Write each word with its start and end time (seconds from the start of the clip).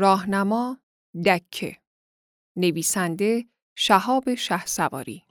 راهنما 0.00 0.80
دکه. 1.26 1.76
نویسنده 2.56 3.44
شهاب 3.76 4.34
شه 4.34 4.66
سواری 4.66 5.22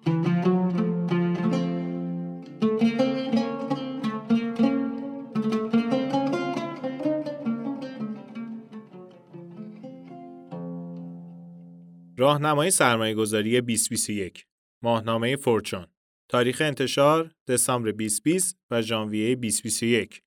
راهنمای 12.18 12.72
سرمایه 12.72 13.16
گذاری 13.16 13.62
2021 13.62 14.48
ماهنامه 14.84 15.36
فورچون. 15.36 15.88
تاریخ 16.30 16.62
انتشار 16.66 17.36
دسامبر 17.48 17.92
2020 17.92 18.60
و 18.72 18.82
ژانویه 18.82 19.36
2021 19.36 20.24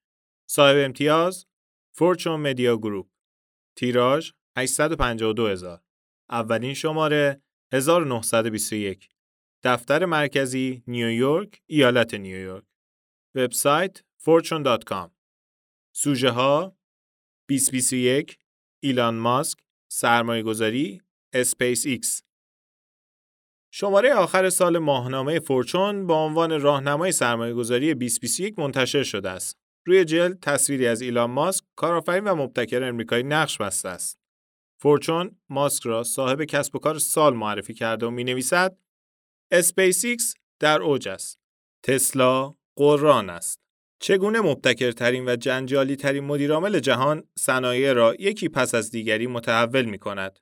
صاحب 0.46 0.76
امتیاز 0.84 1.46
Fortune 1.94 2.40
Media 2.40 2.76
Group. 2.76 3.11
تیراژ 3.76 4.30
852 4.56 5.48
هزار. 5.48 5.82
اولین 6.30 6.74
شماره 6.74 7.42
1921 7.72 9.08
دفتر 9.62 10.04
مرکزی 10.04 10.82
نیویورک 10.86 11.62
ایالت 11.66 12.14
نیویورک 12.14 12.64
وبسایت 13.34 14.04
fortune.com 14.24 15.10
سوژه 15.94 16.30
ها 16.30 16.76
2021 17.48 18.38
ایلان 18.82 19.14
ماسک 19.14 19.58
سرمایه 19.90 20.42
گذاری 20.42 21.02
اسپیس 21.32 21.86
ایکس. 21.86 22.22
شماره 23.74 24.14
آخر 24.14 24.50
سال 24.50 24.78
ماهنامه 24.78 25.40
Fortune 25.40 26.06
با 26.06 26.24
عنوان 26.24 26.60
راهنمای 26.60 27.12
سرمایه‌گذاری 27.12 27.94
2021 27.94 28.58
منتشر 28.58 29.02
شده 29.02 29.30
است. 29.30 29.61
روی 29.86 30.04
جلد 30.04 30.40
تصویری 30.40 30.86
از 30.86 31.00
ایلان 31.00 31.30
ماسک، 31.30 31.64
کارآفرین 31.76 32.24
و 32.24 32.34
مبتکر 32.34 32.82
امریکایی 32.82 33.22
نقش 33.22 33.58
بسته 33.58 33.88
است. 33.88 34.18
Fortune 34.80 35.36
ماسک 35.48 35.86
را 35.86 36.02
صاحب 36.02 36.44
کسب 36.44 36.76
و 36.76 36.78
کار 36.78 36.98
سال 36.98 37.34
معرفی 37.34 37.74
کرده 37.74 38.06
و 38.06 38.10
می‌نویسد 38.10 38.76
اسپیس 39.50 40.04
ایکس 40.04 40.34
در 40.60 40.82
اوج 40.82 41.08
است. 41.08 41.38
تسلا 41.82 42.54
غران 42.76 43.30
است. 43.30 43.60
چگونه 44.00 44.40
مبتکرترین 44.40 45.28
و 45.28 45.36
جنجالی 45.36 45.96
ترین 45.96 46.24
مدیرعامل 46.24 46.78
جهان 46.78 47.24
صنایع 47.38 47.92
را 47.92 48.14
یکی 48.18 48.48
پس 48.48 48.74
از 48.74 48.90
دیگری 48.90 49.26
متحول 49.26 49.84
می 49.84 49.98
کند. 49.98 50.38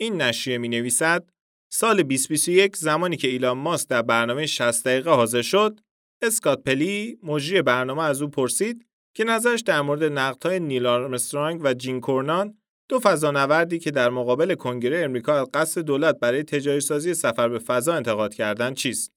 این 0.00 0.22
نشریه 0.22 0.58
می 0.58 0.68
نویسد 0.68 1.30
سال 1.72 2.02
2021 2.02 2.76
زمانی 2.76 3.16
که 3.16 3.28
ایلان 3.28 3.58
ماسک 3.58 3.88
در 3.88 4.02
برنامه 4.02 4.46
60 4.46 4.86
دقیقه 4.86 5.10
حاضر 5.10 5.42
شد، 5.42 5.80
اسکات 6.22 6.62
پلی 6.62 7.18
مجری 7.22 7.62
برنامه 7.62 8.02
از 8.02 8.22
او 8.22 8.28
پرسید 8.28 8.86
که 9.14 9.24
نظرش 9.24 9.60
در 9.60 9.80
مورد 9.80 10.04
نقدهای 10.04 10.60
نیل 10.60 10.86
آرمسترانگ 10.86 11.60
و 11.64 11.74
جین 11.74 12.00
کورنان 12.00 12.58
دو 12.88 13.00
فضانوردی 13.00 13.78
که 13.78 13.90
در 13.90 14.10
مقابل 14.10 14.54
کنگره 14.54 15.04
امریکا 15.04 15.40
از 15.40 15.48
قصد 15.54 15.80
دولت 15.80 16.18
برای 16.20 16.42
تجاری 16.42 16.80
سازی 16.80 17.14
سفر 17.14 17.48
به 17.48 17.58
فضا 17.58 17.94
انتقاد 17.94 18.34
کردند 18.34 18.76
چیست؟ 18.76 19.12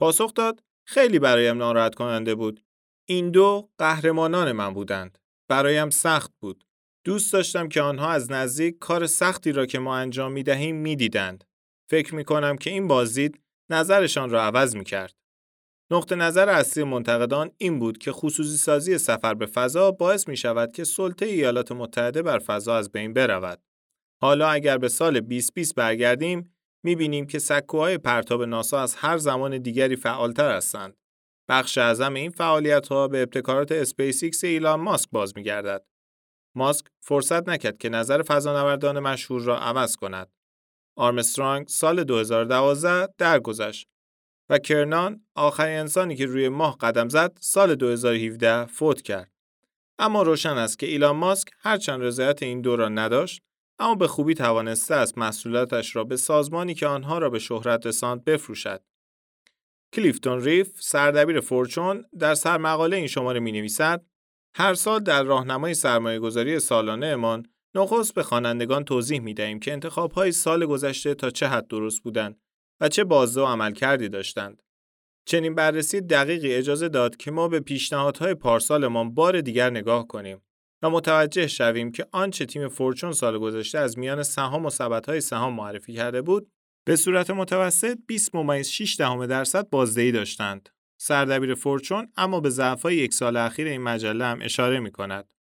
پاسخ 0.00 0.34
داد 0.34 0.62
خیلی 0.84 1.18
برایم 1.18 1.58
ناراحت 1.58 1.94
کننده 1.94 2.34
بود. 2.34 2.60
این 3.04 3.30
دو 3.30 3.68
قهرمانان 3.78 4.52
من 4.52 4.74
بودند. 4.74 5.18
برایم 5.48 5.90
سخت 5.90 6.32
بود. 6.40 6.64
دوست 7.04 7.32
داشتم 7.32 7.68
که 7.68 7.82
آنها 7.82 8.10
از 8.10 8.30
نزدیک 8.30 8.78
کار 8.78 9.06
سختی 9.06 9.52
را 9.52 9.66
که 9.66 9.78
ما 9.78 9.96
انجام 9.96 10.32
می 10.32 10.42
دهیم 10.42 10.76
می 10.76 10.96
دیدند. 10.96 11.44
فکر 11.90 12.14
می 12.14 12.24
کنم 12.24 12.56
که 12.56 12.70
این 12.70 12.88
بازدید 12.88 13.40
نظرشان 13.70 14.30
را 14.30 14.42
عوض 14.42 14.76
می 14.76 14.84
کرد. 14.84 15.14
نقطه 15.90 16.14
نظر 16.14 16.48
اصلی 16.48 16.84
منتقدان 16.84 17.50
این 17.58 17.78
بود 17.78 17.98
که 17.98 18.12
خصوصی 18.12 18.56
سازی 18.56 18.98
سفر 18.98 19.34
به 19.34 19.46
فضا 19.46 19.90
باعث 19.90 20.28
می 20.28 20.36
شود 20.36 20.72
که 20.72 20.84
سلطه 20.84 21.26
ایالات 21.26 21.72
متحده 21.72 22.22
بر 22.22 22.38
فضا 22.38 22.76
از 22.76 22.92
بین 22.92 23.12
برود. 23.12 23.62
حالا 24.20 24.48
اگر 24.48 24.78
به 24.78 24.88
سال 24.88 25.20
2020 25.20 25.74
برگردیم 25.74 26.54
می 26.84 26.96
بینیم 26.96 27.26
که 27.26 27.38
سکوهای 27.38 27.98
پرتاب 27.98 28.42
ناسا 28.42 28.80
از 28.80 28.94
هر 28.94 29.18
زمان 29.18 29.58
دیگری 29.58 29.96
فعالتر 29.96 30.56
هستند. 30.56 30.96
بخش 31.48 31.78
اعظم 31.78 32.14
این 32.14 32.30
فعالیت 32.30 32.88
ها 32.88 33.08
به 33.08 33.22
ابتکارات 33.22 33.72
اسپیس 33.72 34.44
ایلان 34.44 34.80
ماسک 34.80 35.08
باز 35.12 35.36
می 35.36 35.42
گردد. 35.42 35.84
ماسک 36.54 36.86
فرصت 37.00 37.48
نکرد 37.48 37.78
که 37.78 37.88
نظر 37.88 38.22
فضانوردان 38.22 38.98
مشهور 38.98 39.42
را 39.42 39.58
عوض 39.58 39.96
کند. 39.96 40.28
آرمسترانگ 40.96 41.68
سال 41.68 42.04
2012 42.04 43.08
درگذشت 43.18 43.88
و 44.50 44.58
کرنان 44.58 45.24
آخرین 45.34 45.78
انسانی 45.78 46.16
که 46.16 46.26
روی 46.26 46.48
ماه 46.48 46.76
قدم 46.78 47.08
زد 47.08 47.38
سال 47.40 47.74
2017 47.74 48.66
فوت 48.66 49.02
کرد. 49.02 49.30
اما 49.98 50.22
روشن 50.22 50.56
است 50.56 50.78
که 50.78 50.86
ایلان 50.86 51.16
ماسک 51.16 51.48
هرچند 51.58 52.02
رضایت 52.02 52.42
این 52.42 52.60
دو 52.60 52.76
را 52.76 52.88
نداشت 52.88 53.42
اما 53.78 53.94
به 53.94 54.08
خوبی 54.08 54.34
توانسته 54.34 54.94
است 54.94 55.18
محصولاتش 55.18 55.96
را 55.96 56.04
به 56.04 56.16
سازمانی 56.16 56.74
که 56.74 56.86
آنها 56.86 57.18
را 57.18 57.30
به 57.30 57.38
شهرت 57.38 57.86
رساند 57.86 58.24
بفروشد. 58.24 58.82
کلیفتون 59.92 60.40
ریف 60.40 60.70
سردبیر 60.80 61.40
فورچون 61.40 62.04
در 62.18 62.34
سرمقاله 62.34 62.96
این 62.96 63.06
شماره 63.06 63.40
می 63.40 63.52
نویسد 63.52 64.04
هر 64.54 64.74
سال 64.74 65.00
در 65.00 65.22
راهنمای 65.22 65.74
سرمایه 65.74 66.18
گذاری 66.18 66.58
سالانه 66.58 67.06
امان 67.06 67.46
نخست 67.74 68.14
به 68.14 68.22
خوانندگان 68.22 68.84
توضیح 68.84 69.20
می 69.20 69.34
دهیم 69.34 69.60
که 69.60 69.72
انتخاب 69.72 70.12
های 70.12 70.32
سال 70.32 70.66
گذشته 70.66 71.14
تا 71.14 71.30
چه 71.30 71.46
حد 71.48 71.66
درست 71.66 72.02
بودند 72.02 72.40
و 72.80 72.88
چه 72.88 73.04
بازده 73.04 73.40
و 73.40 73.44
عمل 73.44 73.72
کردی 73.72 74.08
داشتند. 74.08 74.62
چنین 75.26 75.54
بررسی 75.54 76.00
دقیقی 76.00 76.54
اجازه 76.54 76.88
داد 76.88 77.16
که 77.16 77.30
ما 77.30 77.48
به 77.48 77.60
پیشنهادهای 77.60 78.34
پارسالمان 78.34 79.14
بار 79.14 79.40
دیگر 79.40 79.70
نگاه 79.70 80.06
کنیم 80.06 80.42
و 80.82 80.90
متوجه 80.90 81.46
شویم 81.46 81.92
که 81.92 82.06
آنچه 82.12 82.46
تیم 82.46 82.68
فورچون 82.68 83.12
سال 83.12 83.38
گذشته 83.38 83.78
از 83.78 83.98
میان 83.98 84.22
سهام 84.22 84.66
و 84.66 84.70
های 85.08 85.20
سهام 85.20 85.54
معرفی 85.54 85.94
کرده 85.94 86.22
بود 86.22 86.50
به 86.84 86.96
صورت 86.96 87.30
متوسط 87.30 87.98
20 88.06 88.34
ممیز 88.34 88.68
6 88.68 88.96
دهم 88.98 89.26
درصد 89.26 89.70
بازدهی 89.70 90.12
داشتند. 90.12 90.68
سردبیر 91.00 91.54
فورچون 91.54 92.12
اما 92.16 92.40
به 92.40 92.50
ضعف‌های 92.50 92.96
یک 92.96 93.14
سال 93.14 93.36
اخیر 93.36 93.66
این 93.66 93.82
مجله 93.82 94.24
هم 94.24 94.38
اشاره 94.42 94.80
می 94.80 94.90
کند. 94.90 95.34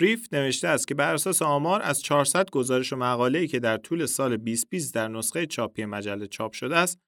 ریف 0.00 0.32
نوشته 0.32 0.68
است 0.68 0.88
که 0.88 0.94
بر 0.94 1.14
اساس 1.14 1.42
آمار 1.42 1.82
از 1.82 2.02
400 2.02 2.50
گزارش 2.50 2.92
و 2.92 2.96
مقاله‌ای 2.96 3.48
که 3.48 3.60
در 3.60 3.76
طول 3.76 4.06
سال 4.06 4.36
2020 4.36 4.94
در 4.94 5.08
نسخه 5.08 5.46
چاپی 5.46 5.84
مجله 5.84 6.26
چاپ 6.26 6.52
شده 6.52 6.76
است، 6.76 6.98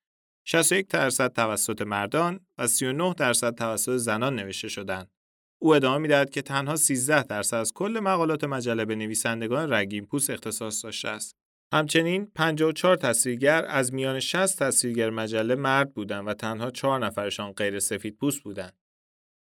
61 0.44 0.88
درصد 0.88 1.32
توسط 1.32 1.82
مردان 1.82 2.40
و 2.58 2.66
39 2.66 3.14
درصد 3.14 3.54
توسط 3.54 3.96
زنان 3.96 4.36
نوشته 4.36 4.68
شدند. 4.68 5.10
او 5.62 5.74
ادامه 5.74 5.98
می‌دهد 5.98 6.30
که 6.30 6.42
تنها 6.42 6.76
13 6.76 7.22
درصد 7.22 7.56
از 7.56 7.72
کل 7.72 8.00
مقالات 8.02 8.44
مجله 8.44 8.84
به 8.84 8.94
نویسندگان 8.94 9.70
رنگین 9.70 10.06
پوست 10.06 10.30
اختصاص 10.30 10.84
داشته 10.84 11.08
است. 11.08 11.36
همچنین 11.72 12.26
54 12.34 12.96
تصویرگر 12.96 13.64
از 13.68 13.94
میان 13.94 14.20
60 14.20 14.62
تصویرگر 14.62 15.10
مجله 15.10 15.54
مرد 15.54 15.94
بودند 15.94 16.28
و 16.28 16.34
تنها 16.34 16.70
4 16.70 17.06
نفرشان 17.06 17.52
غیر 17.52 17.78
سفید 17.78 18.16
پوست 18.16 18.42
بودند. 18.42 18.79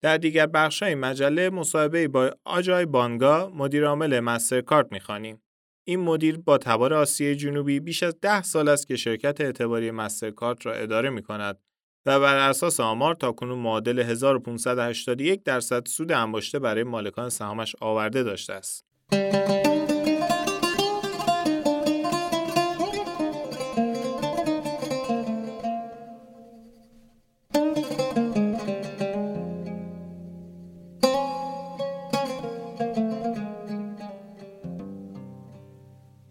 در 0.02 0.18
دیگر 0.18 0.46
بخش‌های 0.46 0.96
مجله 0.96 1.50
مصاحبه 1.50 2.08
با 2.08 2.32
آجای 2.46 2.86
بانگا 2.86 3.52
مدیر 3.56 3.86
عامل 3.86 4.20
مسترکارت 4.20 4.92
می‌خوانیم. 4.92 5.42
این 5.84 6.00
مدیر 6.00 6.38
با 6.38 6.58
تبار 6.58 6.94
آسیای 6.94 7.36
جنوبی 7.36 7.80
بیش 7.80 8.04
از 8.04 8.20
ده 8.22 8.42
سال 8.42 8.70
است 8.70 8.88
که 8.88 8.96
شرکت 8.96 9.42
اعتباری 9.42 9.92
مسترکارت 9.92 10.66
را 10.66 10.74
اداره 10.74 11.10
می 11.10 11.24
کند 11.24 11.60
و 12.06 12.20
بر 12.20 12.50
اساس 12.50 12.80
آمار 12.80 13.16
تا 13.16 13.32
کنون 13.32 13.60
معادل 13.60 14.00
1581 14.00 15.44
درصد 15.44 15.86
سود 15.88 16.12
انباشته 16.12 16.60
برای 16.60 16.84
مالکان 16.84 17.30
سهامش 17.30 17.76
آورده 17.82 18.24
داشته 18.24 18.54
است. 18.54 18.86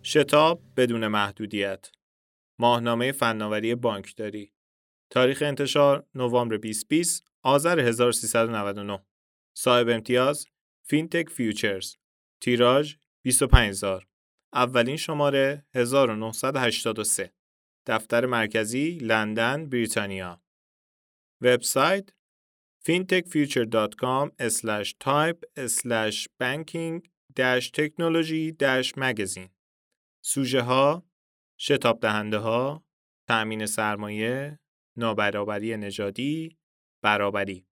شتاب 0.08 0.62
بدون 0.76 1.06
محدودیت. 1.06 1.90
ماهنامه 2.58 3.12
فناوری 3.12 3.74
بانکداری. 3.74 4.52
تاریخ 5.10 5.42
انتشار 5.42 6.06
نوامبر 6.14 6.56
2020 6.56 7.24
آذر 7.42 7.80
1399 7.80 9.06
صاحب 9.56 9.88
امتیاز 9.88 10.46
FinTech 10.82 11.28
Futures. 11.30 11.96
تیراژ 12.40 12.94
25000 13.24 14.06
اولین 14.52 14.96
شماره 14.96 15.66
1983 15.74 17.32
دفتر 17.86 18.26
مرکزی 18.26 18.98
لندن 18.98 19.68
بریتانیا. 19.68 20.42
وبسایت 21.40 22.12
fintechfuture.com 22.88 24.30
سوژه 30.28 30.62
ها، 30.62 31.06
شتاب 31.58 32.00
دهنده 32.00 32.38
ها، 32.38 32.84
تأمین 33.28 33.67
سرمایه، 33.67 34.58
نابرابری 34.96 35.76
نژادی، 35.76 36.58
برابری 37.02 37.67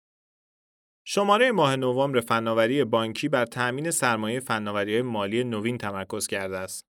شماره 1.06 1.52
ماه 1.52 1.76
نوامبر 1.76 2.20
فناوری 2.20 2.84
بانکی 2.84 3.30
بر 3.30 3.46
تأمین 3.46 3.92
سرمایه 3.92 4.40
فناوری 4.40 5.02
مالی 5.02 5.44
نوین 5.44 5.78
تمرکز 5.78 6.28
کرده 6.28 6.58
است. 6.58 6.86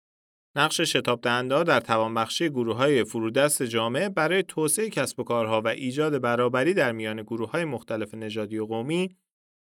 نقش 0.56 0.80
شتاب 0.80 1.20
دهنده 1.20 1.64
در 1.64 1.80
توانبخشی 1.80 2.48
گروه 2.48 2.76
های 2.76 3.04
فرودست 3.04 3.62
جامعه 3.62 4.08
برای 4.08 4.42
توسعه 4.42 4.90
کسب 4.90 5.20
و 5.20 5.24
کارها 5.24 5.60
و 5.60 5.68
ایجاد 5.68 6.18
برابری 6.18 6.74
در 6.74 6.92
میان 6.92 7.22
گروه 7.22 7.50
های 7.50 7.64
مختلف 7.64 8.14
نژادی 8.14 8.58
و 8.58 8.66
قومی 8.66 9.16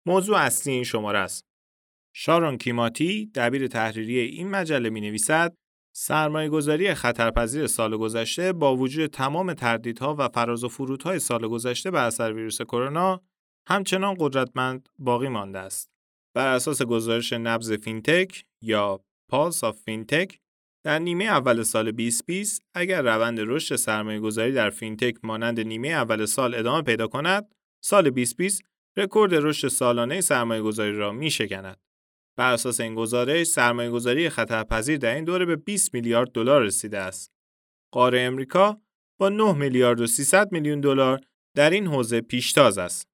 موضوع 0.06 0.38
اصلی 0.38 0.74
این 0.74 0.84
شماره 0.84 1.20
است. 1.20 1.46
شارون 2.14 2.58
کیماتی 2.58 3.32
دبیر 3.36 3.68
تحریری 3.68 4.20
این 4.20 4.50
مجله 4.50 4.90
می 4.90 5.02
نویسد 5.02 5.59
سرمایه 6.02 6.50
گذاری 6.50 6.94
خطرپذیر 6.94 7.68
سال 7.68 7.98
گذشته 7.98 8.54
با 8.54 8.76
وجود 8.76 9.10
تمام 9.10 9.54
تردیدها 9.54 10.16
و 10.20 10.28
فراز 10.30 10.64
و 10.64 10.68
فرودهای 10.68 11.20
سال 11.20 11.48
گذشته 11.48 11.92
بر 11.92 12.06
اثر 12.06 12.34
ویروس 12.34 12.62
کرونا 12.62 13.22
همچنان 13.68 14.16
قدرتمند 14.20 14.90
باقی 15.00 15.28
مانده 15.28 15.60
است. 15.60 15.90
بر 16.36 16.48
اساس 16.56 16.82
گزارش 16.82 17.34
نبض 17.34 17.72
فینتک 17.72 18.44
یا 18.62 19.00
Pulse 19.30 19.64
of 19.64 19.80
Fintech 19.80 20.40
در 20.84 21.00
نیمه 21.00 21.26
اول 21.26 21.64
سال 21.64 21.92
2020 21.92 22.64
اگر 22.74 23.02
روند 23.02 23.40
رشد 23.40 23.76
سرمایه 23.76 24.20
گذاری 24.20 24.52
در 24.52 24.70
فینتک 24.70 25.16
مانند 25.24 25.60
نیمه 25.60 25.88
اول 25.88 26.26
سال 26.26 26.56
ادامه 26.56 26.82
پیدا 26.82 27.08
کند، 27.08 27.56
سال 27.84 28.04
2020 28.04 28.62
رکورد 28.98 29.34
رشد 29.34 29.68
سالانه 29.68 30.22
سرمایه 30.22 30.62
گذاری 30.62 30.98
را 30.98 31.12
می 31.12 31.32
شکند. 31.32 31.89
بر 32.40 32.54
اساس 32.54 32.80
این 32.80 32.96
گزارش 32.96 33.48
سرمایه 33.48 33.90
گذاری 33.90 34.30
خطرپذیر 34.30 34.98
در 34.98 35.16
این 35.16 35.24
دوره 35.24 35.46
به 35.46 35.56
20 35.56 35.94
میلیارد 35.94 36.32
دلار 36.32 36.62
رسیده 36.62 37.00
است. 37.00 37.32
قاره 37.94 38.22
امریکا 38.22 38.82
با 39.20 39.30
9 39.30 39.54
میلیارد 39.54 40.02
و 40.02 40.08
300 40.08 40.52
میلیون 40.52 40.82
دلار 40.82 41.20
در 41.56 41.70
این 41.70 41.88
حوزه 41.88 42.22
پیشتاز 42.22 42.78
است. 42.78 43.08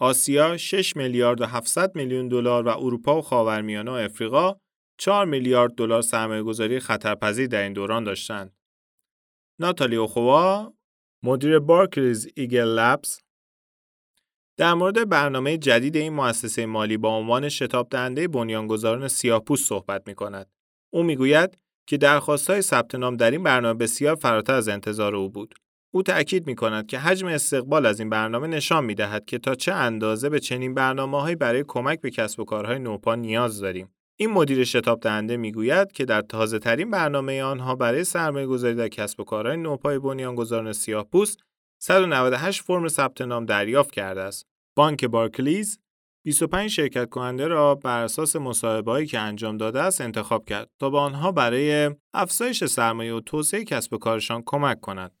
آسیا 0.00 0.56
6 0.56 0.96
میلیارد 0.96 1.40
و 1.40 1.46
700 1.46 1.96
میلیون 1.96 2.28
دلار 2.28 2.66
و 2.66 2.68
اروپا 2.68 3.18
و 3.18 3.22
خاورمیانه 3.22 3.90
و 3.90 3.94
افریقا 3.94 4.54
4 4.98 5.26
میلیارد 5.26 5.74
دلار 5.74 6.02
سرمایه‌گذاری 6.02 6.80
خطرپذیر 6.80 7.46
در 7.46 7.62
این 7.62 7.72
دوران 7.72 8.04
داشتند. 8.04 8.56
ناتالی 9.60 9.96
اوخوا 9.96 10.72
مدیر 11.24 11.58
بارکلیز 11.58 12.28
ایگل 12.36 12.68
لبز 12.68 13.20
در 14.60 14.74
مورد 14.74 15.08
برنامه 15.08 15.58
جدید 15.58 15.96
این 15.96 16.12
مؤسسه 16.12 16.66
مالی 16.66 16.96
با 16.96 17.16
عنوان 17.16 17.48
شتاب 17.48 17.88
دهنده 17.90 18.28
بنیانگذاران 18.28 19.08
سیاه‌پوست 19.08 19.68
صحبت 19.68 20.02
می 20.06 20.14
کند. 20.14 20.46
او 20.90 21.02
می‌گوید 21.02 21.58
که 21.86 21.96
درخواست‌های 21.96 22.62
ثبت 22.62 22.94
نام 22.94 23.16
در 23.16 23.30
این 23.30 23.42
برنامه 23.42 23.74
بسیار 23.74 24.14
فراتر 24.14 24.54
از 24.54 24.68
انتظار 24.68 25.16
او 25.16 25.30
بود. 25.30 25.54
او 25.90 26.02
تأکید 26.02 26.46
می 26.46 26.54
کند 26.54 26.86
که 26.86 26.98
حجم 26.98 27.26
استقبال 27.26 27.86
از 27.86 28.00
این 28.00 28.10
برنامه 28.10 28.46
نشان 28.46 28.84
می 28.84 28.94
دهد 28.94 29.24
که 29.24 29.38
تا 29.38 29.54
چه 29.54 29.72
اندازه 29.72 30.28
به 30.28 30.40
چنین 30.40 30.74
برنامه‌هایی 30.74 31.36
برای 31.36 31.64
کمک 31.68 32.00
به 32.00 32.10
کسب 32.10 32.40
و 32.40 32.44
کارهای 32.44 32.78
نوپا 32.78 33.14
نیاز 33.14 33.60
داریم. 33.60 33.88
این 34.16 34.30
مدیر 34.30 34.64
شتاب 34.64 35.00
دهنده 35.00 35.36
می‌گوید 35.36 35.92
که 35.92 36.04
در 36.04 36.20
تازه 36.20 36.58
ترین 36.58 36.90
برنامه 36.90 37.42
آنها 37.42 37.74
برای 37.74 38.04
سرمایه 38.04 38.46
گذاری 38.46 38.74
در 38.74 38.88
کسب 38.88 39.20
و 39.20 39.24
کارهای 39.24 39.56
نوپای 39.56 39.98
بنیانگذاران 39.98 40.72
سیاه 40.72 41.04
پوست 41.04 41.38
198 41.82 42.62
فرم 42.62 42.88
ثبت 42.88 43.20
نام 43.20 43.44
دریافت 43.44 43.90
کرده 43.90 44.20
است. 44.20 44.49
بانک 44.80 45.04
بارکلیز 45.04 45.78
25 46.24 46.70
شرکت 46.70 47.08
کننده 47.08 47.46
را 47.46 47.74
بر 47.74 48.02
اساس 48.04 48.36
مصاحبه‌ای 48.36 49.06
که 49.06 49.18
انجام 49.18 49.56
داده 49.56 49.80
است 49.80 50.00
انتخاب 50.00 50.44
کرد 50.44 50.70
تا 50.78 50.90
به 50.90 50.98
آنها 50.98 51.32
برای 51.32 51.90
افزایش 52.14 52.64
سرمایه 52.64 53.14
و 53.14 53.20
توسعه 53.20 53.64
کسب 53.64 53.92
و 53.92 53.98
کارشان 53.98 54.42
کمک 54.46 54.80
کند. 54.80 55.12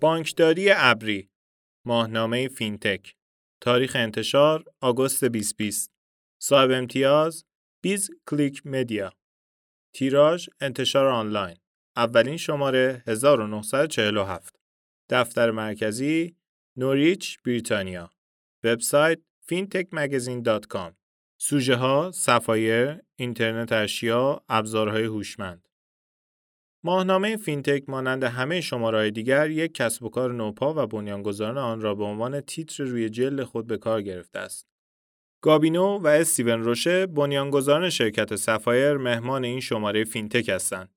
بانکداری 0.00 0.70
ابری 0.76 1.30
ماهنامه 1.84 2.48
فینتک 2.48 3.19
تاریخ 3.62 3.96
انتشار 3.96 4.64
آگوست 4.80 5.24
2020 5.24 5.92
صاحب 6.42 6.70
امتیاز 6.70 7.44
BizClik 7.82 8.66
Media. 8.66 9.12
تیراژ 9.94 10.48
انتشار 10.60 11.06
آنلاین. 11.06 11.56
اولین 11.96 12.36
شماره 12.36 13.02
1947 13.06 14.56
دفتر 15.08 15.50
مرکزی 15.50 16.36
نوریچ 16.76 17.38
بریتانیا. 17.42 18.10
وبسایت 18.64 19.20
fintechmagazine.com 19.48 20.92
سوژه 21.38 21.76
ها 21.76 22.10
سفایر 22.10 23.00
اینترنت 23.16 23.72
اشیا 23.72 24.44
ابزارهای 24.48 25.04
هوشمند. 25.04 25.68
ماهنامه 26.84 27.36
فینتک 27.36 27.84
مانند 27.88 28.24
همه 28.24 28.60
شمارهای 28.60 29.10
دیگر 29.10 29.50
یک 29.50 29.74
کسب 29.74 30.02
و 30.02 30.08
کار 30.08 30.32
نوپا 30.32 30.74
و 30.76 30.86
بنیانگذاران 30.86 31.58
آن 31.58 31.80
را 31.80 31.94
به 31.94 32.04
عنوان 32.04 32.40
تیتر 32.40 32.84
روی 32.84 33.08
جلد 33.08 33.42
خود 33.42 33.66
به 33.66 33.76
کار 33.76 34.02
گرفته 34.02 34.38
است. 34.38 34.66
گابینو 35.42 35.98
و 35.98 36.06
استیون 36.06 36.62
روشه 36.62 37.06
بنیانگذاران 37.06 37.90
شرکت 37.90 38.36
سفایر 38.36 38.96
مهمان 38.96 39.44
این 39.44 39.60
شماره 39.60 40.04
فینتک 40.04 40.48
هستند. 40.48 40.88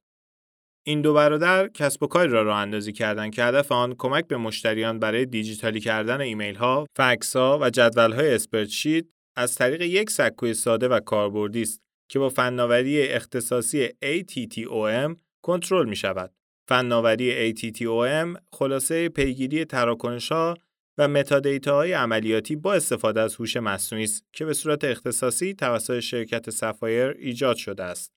این 0.86 1.02
دو 1.02 1.14
برادر 1.14 1.68
کسب 1.68 2.04
و 2.04 2.08
کاری 2.08 2.32
را 2.32 2.44
راه 2.44 2.58
اندازی 2.58 2.92
کردند 2.92 3.36
که 3.36 3.44
هدف 3.44 3.72
آن 3.72 3.96
کمک 3.98 4.28
به 4.28 4.38
مشتریان 4.38 5.00
برای 5.00 5.26
دیجیتالی 5.26 5.80
کردن 5.80 6.22
ایمیل 6.22 6.56
ها، 6.56 6.86
فکس 6.96 7.36
ها 7.36 7.60
و 7.62 7.70
جدول 7.70 8.12
های 8.12 8.36
spreadsheet 8.36 9.06
از 9.36 9.56
طریق 9.56 9.82
یک 9.82 10.10
سکوی 10.10 10.54
ساده 10.54 10.88
و 10.88 11.00
کاربردی 11.00 11.62
است 11.62 11.82
که 12.10 12.20
با 12.20 12.30
فناوری 12.30 13.02
اختصاصی 13.02 13.88
ATTOM 13.88 15.16
کنترل 15.44 15.90
می 15.90 15.96
شود. 15.96 16.34
فناوری 16.68 17.54
ATTOM 17.54 18.40
خلاصه 18.54 19.10
پیگیری 19.10 19.66
تراکنش‌ها 19.66 20.58
و 20.98 21.24
های 21.68 21.94
عملیاتی 21.94 22.56
با 22.56 22.74
استفاده 22.74 23.22
از 23.22 23.36
هوش 23.36 23.58
مصنوعی 23.58 24.04
است 24.04 24.26
که 24.34 24.46
به 24.46 24.54
صورت 24.54 24.84
اختصاصی 24.84 25.54
توسط 25.54 26.00
شرکت 26.00 26.50
سفایر 26.50 27.08
ایجاد 27.08 27.56
شده 27.56 27.84
است. 27.84 28.14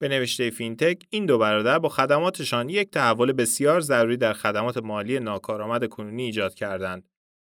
به 0.00 0.08
نوشته 0.08 0.50
فینتک 0.50 1.02
این 1.10 1.26
دو 1.26 1.38
برادر 1.38 1.78
با 1.78 1.88
خدماتشان 1.88 2.68
یک 2.68 2.90
تحول 2.90 3.32
بسیار 3.32 3.80
ضروری 3.80 4.16
در 4.16 4.32
خدمات 4.32 4.76
مالی 4.76 5.20
ناکارآمد 5.20 5.88
کنونی 5.88 6.22
ایجاد 6.22 6.54
کردند. 6.54 7.08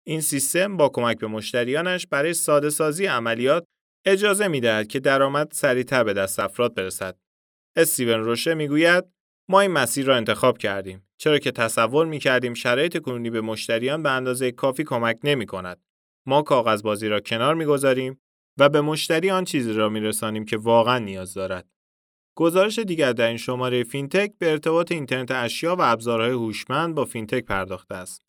این 0.06 0.20
سیستم 0.20 0.76
با 0.76 0.88
کمک 0.88 1.18
به 1.18 1.26
مشتریانش 1.26 2.06
برای 2.06 2.34
ساده 2.34 2.70
سازی 2.70 3.06
عملیات 3.06 3.64
اجازه 4.06 4.48
می 4.48 4.60
دهد 4.60 4.88
که 4.88 5.00
درآمد 5.00 5.52
سریعتر 5.52 6.04
به 6.04 6.12
دست 6.12 6.40
افراد 6.40 6.74
برسد. 6.74 7.16
استیون 7.76 8.20
روشه 8.20 8.54
می‌گوید 8.54 9.04
ما 9.48 9.60
این 9.60 9.70
مسیر 9.70 10.06
را 10.06 10.16
انتخاب 10.16 10.58
کردیم 10.58 11.08
چرا 11.18 11.38
که 11.38 11.50
تصور 11.50 12.06
می 12.06 12.18
کردیم 12.18 12.54
شرایط 12.54 12.98
کنونی 12.98 13.30
به 13.30 13.40
مشتریان 13.40 14.02
به 14.02 14.10
اندازه 14.10 14.52
کافی 14.52 14.84
کمک 14.84 15.18
نمی 15.24 15.46
کند. 15.46 15.80
ما 16.26 16.42
کاغذ 16.42 16.82
بازی 16.82 17.08
را 17.08 17.20
کنار 17.20 17.54
می‌گذاریم 17.54 18.20
و 18.58 18.68
به 18.68 18.80
مشتری 18.80 19.30
آن 19.30 19.44
چیزی 19.44 19.72
را 19.72 19.88
می 19.88 20.00
رسانیم 20.00 20.44
که 20.44 20.56
واقعا 20.56 20.98
نیاز 20.98 21.34
دارد. 21.34 21.68
گزارش 22.36 22.78
دیگر 22.78 23.12
در 23.12 23.28
این 23.28 23.36
شماره 23.36 23.84
فینتک 23.84 24.32
به 24.38 24.50
ارتباط 24.50 24.92
اینترنت 24.92 25.30
اشیا 25.30 25.76
و 25.76 25.82
ابزارهای 25.82 26.30
هوشمند 26.30 26.94
با 26.94 27.04
فینتک 27.04 27.44
پرداخته 27.44 27.94
است. 27.94 28.22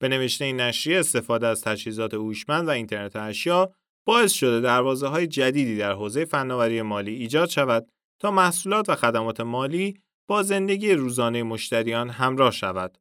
به 0.00 0.08
نوشته 0.08 0.44
این 0.44 0.60
نشریه 0.60 0.98
استفاده 0.98 1.46
از 1.46 1.60
تجهیزات 1.60 2.14
هوشمند 2.14 2.68
و 2.68 2.70
اینترنت 2.70 3.16
اشیا 3.16 3.72
باعث 4.06 4.32
شده 4.32 4.60
دروازه 4.60 5.06
های 5.06 5.26
جدیدی 5.26 5.76
در 5.76 5.92
حوزه 5.92 6.24
فناوری 6.24 6.82
مالی 6.82 7.14
ایجاد 7.14 7.48
شود 7.48 7.86
تا 8.18 8.30
محصولات 8.30 8.88
و 8.88 8.94
خدمات 8.94 9.40
مالی 9.40 10.00
با 10.28 10.42
زندگی 10.42 10.92
روزانه 10.92 11.42
مشتریان 11.42 12.10
همراه 12.10 12.50
شود. 12.50 12.98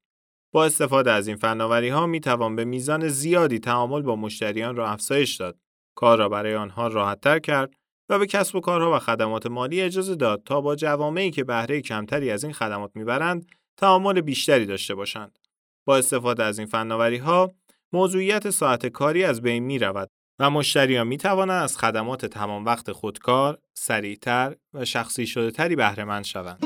با 0.52 0.66
استفاده 0.66 1.12
از 1.12 1.28
این 1.28 1.38
فناوری 1.38 1.90
ها 1.90 2.08
می 2.08 2.20
توان 2.20 2.56
به 2.56 2.66
میزان 2.66 3.08
زیادی 3.08 3.60
تعامل 3.60 4.02
با 4.02 4.16
مشتریان 4.16 4.76
را 4.76 4.90
افزایش 4.90 5.36
داد. 5.36 5.58
کار 5.96 6.18
را 6.18 6.30
برای 6.30 6.56
آنها 6.56 6.88
راحت 6.88 7.22
تر 7.22 7.40
کرد 7.40 7.74
و 8.10 8.20
به 8.20 8.26
کسب 8.26 8.56
و 8.56 8.60
کارها 8.60 8.96
و 8.96 9.00
خدمات 9.00 9.48
مالی 9.48 9.82
اجازه 9.82 10.16
داد 10.16 10.44
تا 10.44 10.62
با 10.62 10.76
جوامعی 10.76 11.32
که 11.32 11.44
بهره 11.44 11.82
کمتری 11.82 12.32
از 12.32 12.44
این 12.44 12.54
خدمات 12.54 12.92
می‌برند 12.96 13.46
تعامل 13.78 14.22
بیشتری 14.22 14.66
داشته 14.66 14.96
باشند. 14.96 15.40
با 15.88 15.98
استفاده 15.98 16.44
از 16.44 16.60
این 16.60 16.68
فناوری 16.68 17.18
ها 17.18 17.54
موضوعیت 17.94 18.50
ساعت 18.50 18.86
کاری 18.86 19.24
از 19.24 19.42
بین 19.42 19.64
می 19.64 19.80
رود 19.80 20.10
و 20.40 20.50
مشتریان 20.50 21.08
می 21.08 21.18
توانند 21.18 21.64
از 21.64 21.78
خدمات 21.78 22.26
تمام 22.26 22.66
وقت 22.66 22.92
خودکار، 22.92 23.60
سریعتر 23.74 24.56
و 24.74 24.86
شخصی 24.86 25.28
شده 25.28 25.52
تری 25.52 25.76
بهره 25.76 26.24
شوند. 26.24 26.66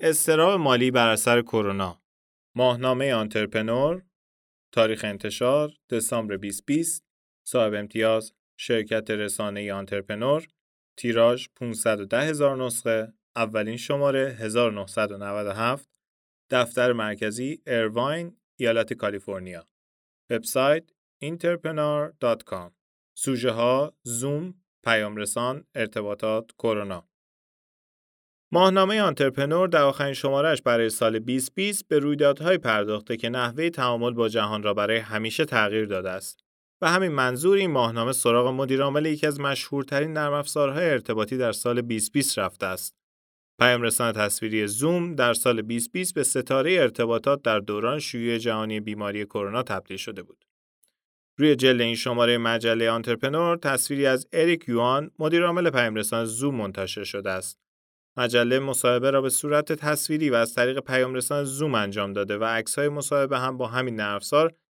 اضطراب 0.00 0.60
مالی 0.60 0.90
بر 0.90 1.08
اثر 1.08 1.42
کرونا 1.42 2.00
ماهنامه 2.54 3.14
Entrepreneur 3.14 4.02
تاریخ 4.74 5.04
انتشار 5.04 5.72
دسامبر 5.90 6.36
2020 6.36 7.04
صاحب 7.46 7.74
امتیاز 7.74 8.32
شرکت 8.56 9.10
رسانه 9.10 9.72
Entrepreneur 9.72 10.46
تیراژ 10.96 11.48
510 11.56 12.22
هزار 12.22 12.56
نسخه 12.56 13.12
اولین 13.36 13.76
شماره 13.76 14.36
1997 14.38 15.88
دفتر 16.50 16.92
مرکزی 16.92 17.62
ایرواین 17.66 18.36
ایالت 18.56 18.92
کالیفرنیا. 18.92 19.68
وبسایت 20.30 20.90
entrepreneur.com 21.24 22.70
سوژه 23.14 23.50
ها 23.50 23.94
زوم 24.02 24.54
پیامرسان 24.84 25.64
ارتباطات 25.74 26.52
کرونا. 26.58 27.08
ماهنامه 28.54 29.00
Entrepreneur 29.00 29.68
در 29.68 29.82
آخرین 29.82 30.12
شمارش 30.12 30.62
برای 30.62 30.90
سال 30.90 31.18
2020 31.18 31.88
به 31.88 31.98
رویدادهایی 31.98 32.58
پرداخته 32.58 33.16
که 33.16 33.28
نحوه 33.28 33.70
تعامل 33.70 34.10
با 34.10 34.28
جهان 34.28 34.62
را 34.62 34.74
برای 34.74 34.96
همیشه 34.96 35.44
تغییر 35.44 35.84
داده 35.84 36.10
است. 36.10 36.40
به 36.82 36.90
همین 36.90 37.12
منظور 37.12 37.56
این 37.56 37.70
ماهنامه 37.70 38.12
سراغ 38.12 38.48
مدیرعامل 38.48 39.06
یکی 39.06 39.26
از 39.26 39.40
مشهورترین 39.40 40.12
نرم 40.12 40.32
افزارهای 40.32 40.90
ارتباطی 40.90 41.36
در 41.36 41.52
سال 41.52 41.80
2020 41.80 42.38
رفته 42.38 42.66
است. 42.66 42.94
پیام 43.58 43.82
رسان 43.82 44.12
تصویری 44.12 44.66
زوم 44.66 45.14
در 45.14 45.34
سال 45.34 45.62
2020 45.62 46.14
به 46.14 46.22
ستاره 46.22 46.72
ارتباطات 46.72 47.42
در 47.42 47.58
دوران 47.58 47.98
شیوع 47.98 48.38
جهانی 48.38 48.80
بیماری 48.80 49.24
کرونا 49.24 49.62
تبدیل 49.62 49.96
شده 49.96 50.22
بود. 50.22 50.44
روی 51.38 51.56
جلد 51.56 51.80
این 51.80 51.94
شماره 51.94 52.38
مجله 52.38 52.90
Entrepreneur 52.90 53.56
تصویری 53.56 54.06
از 54.06 54.26
اریک 54.32 54.68
یوان 54.68 55.10
مدیرعامل 55.18 55.70
پیام 55.70 55.94
رسان 55.94 56.24
زوم 56.24 56.54
منتشر 56.54 57.04
شده 57.04 57.30
است. 57.30 57.63
مجله 58.16 58.58
مصاحبه 58.58 59.10
را 59.10 59.22
به 59.22 59.30
صورت 59.30 59.72
تصویری 59.72 60.30
و 60.30 60.34
از 60.34 60.54
طریق 60.54 60.80
پیام 60.80 61.14
رسان 61.14 61.44
زوم 61.44 61.74
انجام 61.74 62.12
داده 62.12 62.38
و 62.38 62.44
عکس‌های 62.44 62.88
مصاحبه 62.88 63.38
هم 63.38 63.56
با 63.56 63.66
همین 63.66 63.96
نرم 63.96 64.20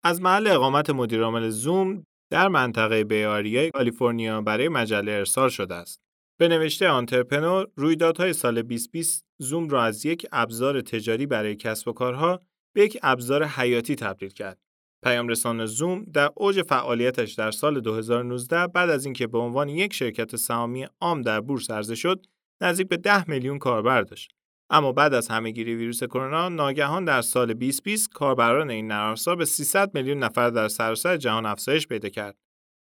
از 0.04 0.20
محل 0.20 0.46
اقامت 0.46 0.90
مدیرعامل 0.90 1.48
زوم 1.48 2.04
در 2.30 2.48
منطقه 2.48 3.04
بیاریای 3.04 3.70
کالیفرنیا 3.70 4.40
برای 4.40 4.68
مجله 4.68 5.12
ارسال 5.12 5.48
شده 5.48 5.74
است. 5.74 6.00
به 6.38 6.48
نوشته 6.48 6.86
رویدادهای 7.76 8.32
سال 8.32 8.62
2020 8.62 9.24
زوم 9.38 9.68
را 9.68 9.84
از 9.84 10.06
یک 10.06 10.26
ابزار 10.32 10.80
تجاری 10.80 11.26
برای 11.26 11.56
کسب 11.56 11.88
و 11.88 11.92
کارها 11.92 12.40
به 12.74 12.84
یک 12.84 12.98
ابزار 13.02 13.44
حیاتی 13.44 13.96
تبدیل 13.96 14.28
کرد. 14.30 14.58
پیام 15.02 15.28
رسان 15.28 15.66
زوم 15.66 16.04
در 16.04 16.30
اوج 16.36 16.62
فعالیتش 16.62 17.32
در 17.32 17.50
سال 17.50 17.80
2019 17.80 18.66
بعد 18.66 18.90
از 18.90 19.04
اینکه 19.04 19.26
به 19.26 19.38
عنوان 19.38 19.68
یک 19.68 19.94
شرکت 19.94 20.36
سهامی 20.36 20.86
عام 21.00 21.22
در 21.22 21.40
بورس 21.40 21.70
عرضه 21.70 21.94
شد، 21.94 22.26
نزدیک 22.62 22.88
به 22.88 22.96
10 22.96 23.30
میلیون 23.30 23.58
کاربر 23.58 24.02
داشت. 24.02 24.32
اما 24.70 24.92
بعد 24.92 25.14
از 25.14 25.28
همهگیری 25.28 25.74
ویروس 25.74 26.04
کرونا 26.04 26.48
ناگهان 26.48 27.04
در 27.04 27.22
سال 27.22 27.52
2020 27.52 28.08
کاربران 28.12 28.70
این 28.70 28.86
نرم 28.86 29.14
به 29.38 29.44
300 29.44 29.94
میلیون 29.94 30.18
نفر 30.18 30.50
در 30.50 30.68
سراسر 30.68 31.16
جهان 31.16 31.46
افزایش 31.46 31.86
پیدا 31.86 32.08
کرد. 32.08 32.36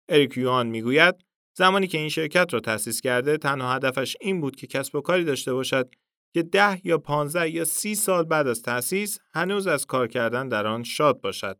اریک 0.09 0.37
یوان 0.37 0.67
می‌گوید 0.67 1.15
زمانی 1.57 1.87
که 1.87 1.97
این 1.97 2.09
شرکت 2.09 2.53
را 2.53 2.59
تأسیس 2.59 3.01
کرده 3.01 3.37
تنها 3.37 3.73
هدفش 3.73 4.17
این 4.21 4.41
بود 4.41 4.55
که 4.55 4.67
کسب 4.67 4.95
و 4.95 5.01
کاری 5.01 5.23
داشته 5.23 5.53
باشد 5.53 5.95
که 6.33 6.43
10 6.43 6.87
یا 6.87 6.97
15 6.97 7.49
یا 7.49 7.65
30 7.65 7.95
سال 7.95 8.23
بعد 8.23 8.47
از 8.47 8.61
تأسیس 8.61 9.19
هنوز 9.33 9.67
از 9.67 9.85
کار 9.85 10.07
کردن 10.07 10.47
در 10.47 10.67
آن 10.67 10.83
شاد 10.83 11.21
باشد. 11.21 11.59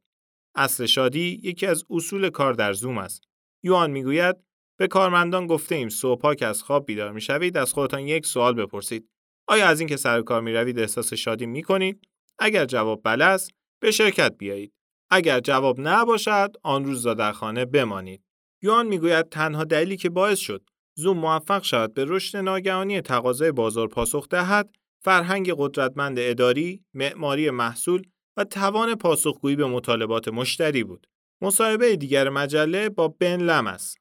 اصل 0.56 0.86
شادی 0.86 1.40
یکی 1.44 1.68
از 1.68 1.84
اصول 1.90 2.30
کار 2.30 2.54
در 2.54 2.74
زوم 2.74 2.98
است. 2.98 3.24
یوان 3.64 3.92
می‌گوید 3.92 4.36
به 4.80 4.88
کارمندان 4.88 5.48
گفته 5.48 5.76
ایم 5.76 5.90
صبحها 5.90 6.36
که 6.36 6.46
از 6.46 6.64
خواب 6.64 6.86
بیدار 6.86 7.12
می‌شوید 7.12 7.58
از 7.58 7.74
خودتان 7.74 8.02
یک 8.02 8.26
سوال 8.26 8.54
بپرسید. 8.54 9.10
آیا 9.48 9.68
از 9.68 9.80
اینکه 9.80 9.98
سر 9.98 10.22
کار 10.22 10.42
می‌روید 10.42 10.80
احساس 10.80 11.14
شادی 11.14 11.46
می‌کنید؟ 11.46 12.02
اگر 12.40 12.66
جواب 12.66 13.02
بله 13.04 13.26
است 13.26 13.52
به 13.82 13.92
شرکت 13.92 14.38
بیایید. 14.38 14.74
اگر 15.10 15.40
جواب 15.40 15.80
نباشد 15.80 16.56
آن 16.64 16.86
روز 16.86 17.08
در 17.08 17.32
خانه 17.32 17.66
بمانید. 17.66 18.24
یوان 18.62 18.88
می‌گوید 18.88 19.30
تنها 19.30 19.64
دلیلی 19.64 19.98
که 19.98 20.10
باعث 20.10 20.40
شد 20.40 20.64
زوم 20.98 21.18
موفق 21.18 21.64
شود 21.64 21.94
به 21.94 22.06
رشد 22.08 22.38
ناگهانی 22.38 23.02
تقاضای 23.02 23.52
بازار 23.52 23.88
پاسخ 23.88 24.28
دهد 24.30 24.76
فرهنگ 25.04 25.54
قدرتمند 25.58 26.20
اداری 26.20 26.84
معماری 26.94 27.50
محصول 27.50 28.02
و 28.38 28.44
توان 28.44 28.96
پاسخگویی 28.96 29.56
به 29.56 29.66
مطالبات 29.66 30.28
مشتری 30.28 30.84
بود. 30.84 31.08
مصاحبه 31.42 31.96
دیگر 31.96 32.30
مجله 32.30 32.90
با 32.90 33.08
بن 33.08 33.42
لم 33.42 33.68
است. 33.68 33.98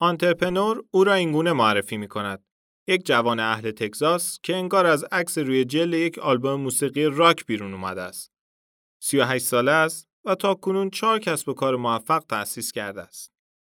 Entrepreneur 0.00 0.84
او 0.90 1.04
را 1.04 1.14
اینگونه 1.14 1.52
معرفی 1.52 1.96
می 1.96 2.08
کند. 2.08 2.44
یک 2.88 3.06
جوان 3.06 3.40
اهل 3.40 3.70
تگزاس 3.70 4.38
که 4.42 4.56
انگار 4.56 4.86
از 4.86 5.04
عکس 5.04 5.38
روی 5.38 5.64
جلد 5.64 5.94
یک 5.94 6.18
آلبوم 6.18 6.60
موسیقی 6.60 7.04
راک 7.04 7.46
بیرون 7.46 7.74
اومده 7.74 8.02
است. 8.02 8.32
38 9.02 9.44
ساله 9.44 9.72
است 9.72 10.08
و 10.24 10.34
تا 10.34 10.54
کنون 10.54 10.90
چهار 10.90 11.18
کسب 11.18 11.48
و 11.48 11.54
کار 11.54 11.76
موفق 11.76 12.24
تأسیس 12.28 12.72
کرده 12.72 13.02
است. 13.02 13.32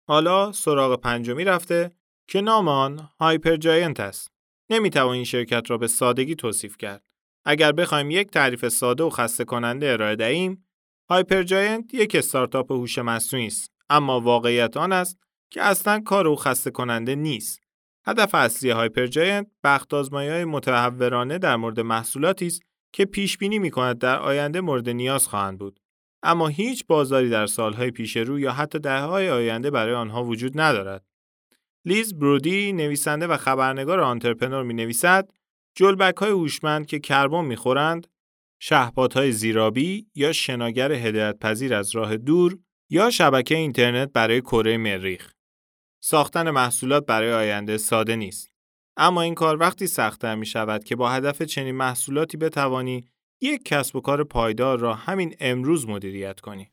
حالا 0.08 0.52
سراغ 0.52 1.00
پنجمی 1.00 1.44
رفته 1.44 1.90
که 2.28 2.40
نام 2.40 2.68
آن 2.68 3.10
Hypergiant 3.20 4.00
است. 4.00 4.30
نمی‌توان 4.70 5.14
این 5.14 5.24
شرکت 5.24 5.70
را 5.70 5.78
به 5.78 5.86
سادگی 5.86 6.34
توصیف 6.34 6.76
کرد. 6.76 7.04
اگر 7.44 7.72
بخوایم 7.72 8.10
یک 8.10 8.30
تعریف 8.30 8.68
ساده 8.68 9.04
و 9.04 9.10
خسته 9.10 9.44
کننده 9.44 9.92
ارائه 9.92 10.16
دهیم، 10.16 10.66
Hypergiant 11.10 11.94
یک 11.94 12.14
استارتاپ 12.14 12.72
هوش 12.72 12.98
مصنوعی 12.98 13.46
است، 13.46 13.72
اما 13.90 14.20
واقعیت 14.20 14.76
آن 14.76 14.92
است 14.92 15.18
که 15.54 15.62
اصلا 15.62 16.00
کار 16.00 16.28
او 16.28 16.36
خسته 16.36 16.70
کننده 16.70 17.14
نیست. 17.14 17.62
هدف 18.06 18.34
اصلی 18.34 18.70
Hypergiant 18.70 19.46
بحث 19.64 19.94
های 19.94 20.44
متهورانه 20.44 21.38
در 21.38 21.56
مورد 21.56 21.80
محصولاتی 21.80 22.46
است 22.46 22.62
که 22.92 23.04
پیش 23.04 23.38
بینی 23.38 23.58
می 23.58 23.70
کند 23.70 23.98
در 23.98 24.18
آینده 24.18 24.60
مورد 24.60 24.88
نیاز 24.88 25.26
خواهند 25.26 25.58
بود. 25.58 25.80
اما 26.22 26.48
هیچ 26.48 26.86
بازاری 26.86 27.30
در 27.30 27.46
سالهای 27.46 27.90
پیش 27.90 28.16
رو 28.16 28.38
یا 28.38 28.52
حتی 28.52 28.78
دهه‌های 28.78 29.30
آینده 29.30 29.70
برای 29.70 29.94
آنها 29.94 30.24
وجود 30.24 30.60
ندارد. 30.60 31.04
لیز 31.84 32.18
برودی 32.18 32.72
نویسنده 32.72 33.26
و 33.26 33.36
خبرنگار 33.36 34.00
Entrepreneur 34.00 34.62
می 34.62 34.74
نویسد 34.74 35.30
جلبک 35.74 36.16
های 36.16 36.30
هوشمند 36.30 36.86
که 36.86 36.98
کربن 36.98 37.44
می 37.44 37.56
خورند 37.56 38.06
های 39.14 39.32
زیرابی 39.32 40.06
یا 40.14 40.32
شناگر 40.32 40.92
هدایت 40.92 41.38
پذیر 41.38 41.74
از 41.74 41.96
راه 41.96 42.16
دور 42.16 42.58
یا 42.90 43.10
شبکه 43.10 43.56
اینترنت 43.56 44.12
برای 44.12 44.40
کره 44.40 44.76
مریخ 44.76 45.33
ساختن 46.06 46.50
محصولات 46.50 47.06
برای 47.06 47.32
آینده 47.32 47.78
ساده 47.78 48.16
نیست. 48.16 48.52
اما 48.96 49.22
این 49.22 49.34
کار 49.34 49.60
وقتی 49.60 49.86
سختتر 49.86 50.34
می 50.34 50.46
شود 50.46 50.84
که 50.84 50.96
با 50.96 51.10
هدف 51.10 51.42
چنین 51.42 51.74
محصولاتی 51.74 52.36
بتوانی 52.36 53.08
یک 53.40 53.64
کسب 53.64 53.96
و 53.96 54.00
کار 54.00 54.24
پایدار 54.24 54.78
را 54.78 54.94
همین 54.94 55.34
امروز 55.40 55.88
مدیریت 55.88 56.40
کنی. 56.40 56.70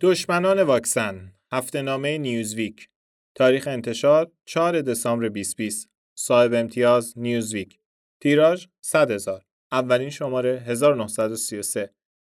دشمنان 0.00 0.62
واکسن 0.62 1.29
هفته 1.52 1.82
نامه 1.82 2.18
نیوزویک. 2.18 2.88
تاریخ 3.34 3.68
انتشار 3.68 4.32
4 4.44 4.80
دسامبر 4.80 5.28
2020 5.28 5.90
صاحب 6.18 6.54
امتیاز 6.54 7.18
نیوزویک. 7.18 7.78
تیراژ 8.20 8.66
100 8.80 9.10
هزار. 9.10 9.44
اولین 9.72 10.10
شماره 10.10 10.62
1933 10.66 11.90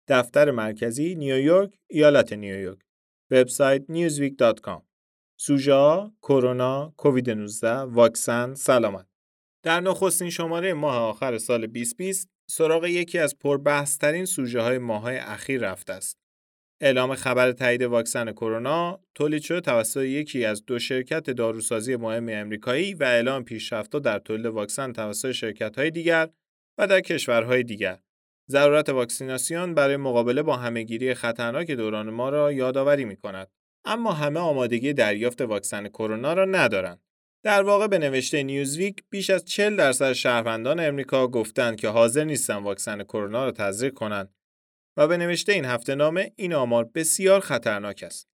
دفتر 0.07 0.51
مرکزی 0.51 1.15
نیویورک 1.15 1.79
ایالت 1.87 2.33
نیویورک 2.33 2.79
وبسایت 3.31 3.83
newsweek.com 3.91 4.81
سوژه 5.39 6.11
کرونا 6.21 6.93
کووید 6.97 7.29
19 7.29 7.69
واکسن 7.69 8.53
سلامت. 8.53 9.07
در 9.63 9.79
نخستین 9.79 10.29
شماره 10.29 10.73
ماه 10.73 10.95
آخر 10.95 11.37
سال 11.37 11.67
2020 11.67 12.29
سراغ 12.49 12.85
یکی 12.85 13.19
از 13.19 13.39
پربحثترین 13.39 14.25
سوژه 14.25 14.61
های 14.61 14.77
ماه 14.77 15.11
اخیر 15.11 15.71
رفته 15.71 15.93
است. 15.93 16.26
اعلام 16.81 17.15
خبر 17.15 17.51
تایید 17.51 17.81
واکسن 17.81 18.31
کرونا 18.31 18.99
تولید 19.15 19.41
شده 19.41 19.61
توسط 19.61 20.01
یکی 20.01 20.45
از 20.45 20.65
دو 20.65 20.79
شرکت 20.79 21.29
داروسازی 21.29 21.95
مهم 21.95 22.29
امریکایی 22.29 22.93
و 22.93 23.03
اعلام 23.03 23.43
پیشرفت‌ها 23.43 23.99
در 23.99 24.19
تولید 24.19 24.45
واکسن 24.45 24.93
توسط 24.93 25.31
شرکت‌های 25.31 25.91
دیگر 25.91 26.29
و 26.77 26.87
در 26.87 27.01
کشورهای 27.01 27.63
دیگر. 27.63 27.99
ضرورت 28.49 28.89
واکسیناسیون 28.89 29.73
برای 29.73 29.97
مقابله 29.97 30.43
با 30.43 30.55
همهگیری 30.55 31.13
خطرناک 31.13 31.71
دوران 31.71 32.09
ما 32.09 32.29
را 32.29 32.51
یادآوری 32.51 33.05
می‌کند. 33.05 33.47
اما 33.85 34.13
همه 34.13 34.39
آمادگی 34.39 34.93
دریافت 34.93 35.41
واکسن 35.41 35.87
کرونا 35.87 36.33
را 36.33 36.45
ندارند. 36.45 37.01
در 37.43 37.63
واقع 37.63 37.87
به 37.87 37.97
نوشته 37.97 38.43
نیوزویک 38.43 39.03
بیش 39.09 39.29
از 39.29 39.45
40 39.45 39.75
درصد 39.75 40.13
شهروندان 40.13 40.79
امریکا 40.79 41.27
گفتند 41.27 41.79
که 41.79 41.87
حاضر 41.87 42.23
نیستند 42.23 42.63
واکسن 42.63 43.03
کرونا 43.03 43.45
را 43.45 43.51
تزریق 43.51 43.93
کنند 43.93 44.36
و 44.97 45.07
به 45.07 45.17
نوشته 45.17 45.51
این 45.51 45.65
هفته 45.65 45.95
نامه 45.95 46.31
این 46.35 46.53
آمار 46.53 46.83
بسیار 46.95 47.39
خطرناک 47.39 48.03
است. 48.03 48.27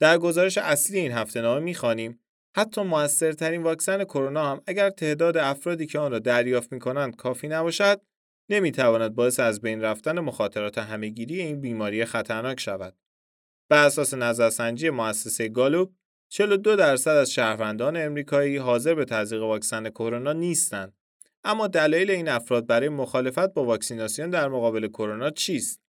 در 0.00 0.18
گزارش 0.18 0.58
اصلی 0.58 0.98
این 0.98 1.12
هفته 1.12 1.40
نامه 1.40 1.60
می‌خوانیم 1.60 2.20
حتی 2.56 2.82
موثرترین 2.82 3.62
واکسن 3.62 4.04
کرونا 4.04 4.50
هم 4.50 4.62
اگر 4.66 4.90
تعداد 4.90 5.36
افرادی 5.36 5.86
که 5.86 5.98
آن 5.98 6.10
را 6.10 6.18
دریافت 6.18 6.72
می 6.72 6.78
کنند 6.78 7.16
کافی 7.16 7.48
نباشد 7.48 8.00
نمی‌تواند 8.48 9.14
باعث 9.14 9.40
از 9.40 9.60
بین 9.60 9.80
رفتن 9.80 10.20
مخاطرات 10.20 10.78
همهگیری 10.78 11.40
این 11.40 11.60
بیماری 11.60 12.04
خطرناک 12.04 12.60
شود. 12.60 12.96
به 13.68 13.76
اساس 13.76 14.14
نظرسنجی 14.14 14.90
مؤسسه 14.90 15.48
گالوب 15.48 15.92
42 16.28 16.76
درصد 16.76 17.10
از 17.10 17.30
شهروندان 17.30 17.96
امریکایی 17.96 18.56
حاضر 18.56 18.94
به 18.94 19.04
تزریق 19.04 19.42
واکسن 19.42 19.90
کرونا 19.90 20.32
نیستند. 20.32 20.96
اما 21.44 21.66
دلایل 21.66 22.10
این 22.10 22.28
افراد 22.28 22.66
برای 22.66 22.88
مخالفت 22.88 23.54
با 23.54 23.64
واکسیناسیون 23.64 24.30
در 24.30 24.48
مقابل 24.48 24.88
کرونا 24.88 25.30
چیست؟ 25.30 25.81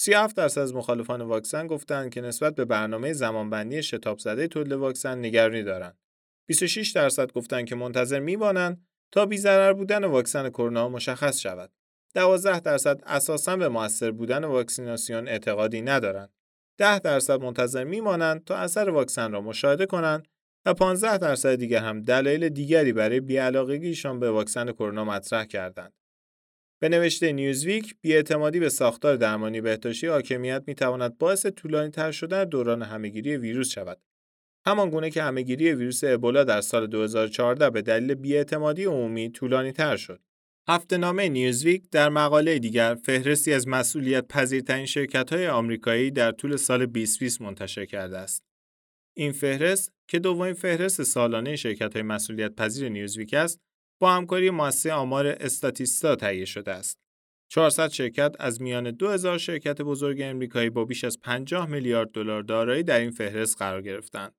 37 0.00 0.36
درصد 0.36 0.60
از 0.60 0.74
مخالفان 0.74 1.22
واکسن 1.22 1.66
گفتند 1.66 2.10
که 2.10 2.20
نسبت 2.20 2.54
به 2.54 2.64
برنامه 2.64 3.12
زمانبندی 3.12 3.82
شتاب 3.82 4.18
زده 4.18 4.48
تولید 4.48 4.72
واکسن 4.72 5.18
نگرانی 5.18 5.62
دارند. 5.62 5.98
26 6.46 6.90
درصد 6.90 7.32
گفتند 7.32 7.66
که 7.66 7.74
منتظر 7.74 8.20
میمانند 8.20 8.86
تا 9.12 9.26
بی‌ضرر 9.26 9.72
بودن 9.72 10.04
واکسن 10.04 10.48
کرونا 10.48 10.88
مشخص 10.88 11.40
شود. 11.40 11.70
12 12.14 12.60
درصد 12.60 13.02
اساساً 13.06 13.56
به 13.56 13.68
موثر 13.68 14.10
بودن 14.10 14.44
واکسیناسیون 14.44 15.28
اعتقادی 15.28 15.82
ندارند. 15.82 16.32
10 16.78 16.98
درصد 16.98 17.40
منتظر 17.40 17.84
میمانند 17.84 18.44
تا 18.44 18.56
اثر 18.56 18.90
واکسن 18.90 19.32
را 19.32 19.40
مشاهده 19.40 19.86
کنند 19.86 20.28
و 20.66 20.74
15 20.74 21.18
درصد 21.18 21.54
دیگر 21.54 21.80
هم 21.80 22.02
دلایل 22.02 22.48
دیگری 22.48 22.92
برای 22.92 23.20
بیعلاقگیشان 23.20 24.20
به 24.20 24.30
واکسن 24.30 24.72
کرونا 24.72 25.04
مطرح 25.04 25.44
کردند. 25.44 25.92
به 26.80 26.88
نوشته 26.88 27.32
نیوزویک، 27.32 27.94
بیاعتمادی 28.00 28.60
به 28.60 28.68
ساختار 28.68 29.16
درمانی 29.16 29.60
بهداشتی 29.60 30.06
حاکمیت 30.06 30.62
می‌تواند 30.66 31.18
باعث 31.18 31.46
طولانی 31.46 31.90
تر 31.90 32.10
شدن 32.10 32.44
دوران 32.44 32.82
همهگیری 32.82 33.36
ویروس 33.36 33.68
شود. 33.70 34.00
همان 34.66 34.90
گونه 34.90 35.10
که 35.10 35.22
همهگیری 35.22 35.72
ویروس 35.72 36.04
ابولا 36.04 36.44
در 36.44 36.60
سال 36.60 36.86
2014 36.86 37.70
به 37.70 37.82
دلیل 37.82 38.14
بیاعتمادی 38.14 38.84
عمومی 38.84 39.30
طولانی 39.30 39.72
تر 39.72 39.96
شد. 39.96 40.20
هفته 40.68 40.96
نامه 40.96 41.28
نیوزویک 41.28 41.90
در 41.90 42.08
مقاله 42.08 42.58
دیگر 42.58 42.94
فهرستی 42.94 43.52
از 43.52 43.68
مسئولیت 43.68 44.28
پذیرترین 44.28 44.86
شرکت 44.86 45.32
های 45.32 45.48
آمریکایی 45.48 46.10
در 46.10 46.32
طول 46.32 46.56
سال 46.56 46.86
2020 46.86 47.40
منتشر 47.40 47.84
کرده 47.84 48.18
است. 48.18 48.44
این 49.16 49.32
فهرست 49.32 49.92
که 50.08 50.18
دومین 50.18 50.54
فهرست 50.54 51.02
سالانه 51.02 51.56
شرکت 51.56 51.94
های 51.94 52.02
مسئولیت 52.02 52.54
پذیر 52.54 52.88
نیوزویک 52.88 53.34
است، 53.34 53.60
با 54.00 54.12
همکاری 54.12 54.50
مؤسسه 54.50 54.92
آمار 54.92 55.26
استاتیستا 55.26 56.16
تهیه 56.16 56.44
شده 56.44 56.72
است. 56.72 56.98
400 57.50 57.88
شرکت 57.90 58.36
از 58.38 58.62
میان 58.62 58.90
2000 58.90 59.38
شرکت 59.38 59.82
بزرگ 59.82 60.20
امریکایی 60.22 60.70
با 60.70 60.84
بیش 60.84 61.04
از 61.04 61.20
50 61.20 61.66
میلیارد 61.66 62.10
دلار 62.10 62.42
دارایی 62.42 62.82
در 62.82 63.00
این 63.00 63.10
فهرست 63.10 63.58
قرار 63.58 63.82
گرفتند. 63.82 64.34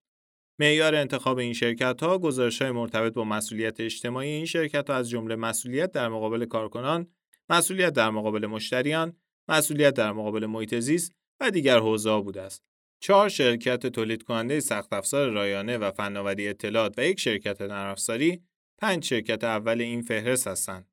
معیار 0.60 0.96
انتخاب 0.96 1.38
این 1.38 1.54
شرکت 1.54 2.04
ها 2.04 2.20
مرتبط 2.62 3.14
با 3.14 3.24
مسئولیت 3.24 3.80
اجتماعی 3.80 4.30
این 4.30 4.46
شرکت 4.46 4.90
ها 4.90 4.96
از 4.96 5.10
جمله 5.10 5.36
مسئولیت 5.36 5.92
در 5.92 6.08
مقابل 6.08 6.46
کارکنان، 6.46 7.08
مسئولیت 7.50 7.94
در 7.94 8.10
مقابل 8.10 8.46
مشتریان، 8.46 9.18
مسئولیت 9.48 9.94
در 9.94 10.12
مقابل 10.12 10.46
محیط 10.46 10.76
زیست 10.76 11.14
و 11.40 11.52
دیگر 11.52 11.80
حوزه 11.80 12.22
بوده 12.22 12.42
است. 12.42 12.64
چهار 13.02 13.30
شرکت 13.30 13.88
تولید 13.88 14.24
کننده 14.24 14.60
سخت 14.60 14.94
افزار 14.94 15.30
رایانه 15.30 15.78
و 15.78 15.92
فناوری 15.92 16.48
اطلاعات 16.48 16.94
و 16.98 17.02
یک 17.04 17.20
شرکت 17.20 17.62
نرم 17.62 17.92
افزاری 17.92 18.44
پنج 18.82 19.06
شرکت 19.06 19.44
اول 19.44 19.82
این 19.82 20.02
فهرست 20.02 20.48
هستند. 20.48 20.88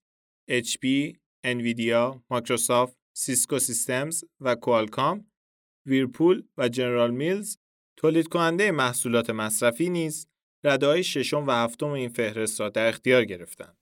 HP، 0.51 1.17
Nvidia، 1.45 2.23
Microsoft، 2.31 2.97
Cisco 3.17 3.59
Systems 3.59 4.25
و 4.41 4.55
Qualcomm، 4.55 5.27
Whirlpool 5.87 6.43
و 6.59 6.69
General 6.69 7.11
Mills 7.11 7.57
تولید 7.97 8.29
کننده 8.29 8.71
محصولات 8.71 9.31
مصرفی 9.31 9.91
نیز 9.91 10.29
رده 10.65 11.03
ششم 11.03 11.47
و 11.47 11.51
هفتم 11.51 11.87
این 11.87 12.09
فهرست 12.09 12.61
را 12.61 12.69
در 12.69 12.89
اختیار 12.89 13.25
گرفتند. 13.25 13.77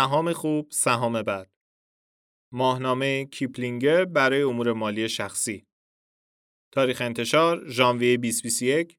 سهام 0.00 0.32
خوب، 0.32 0.70
سهام 0.70 1.22
بد. 1.22 1.50
ماهنامه 2.52 3.24
Kiplinger 3.24 4.04
برای 4.04 4.42
امور 4.42 4.72
مالی 4.72 5.08
شخصی. 5.08 5.66
تاریخ 6.72 7.00
انتشار 7.00 7.68
ژانویه 7.68 8.16
2021 8.16 8.96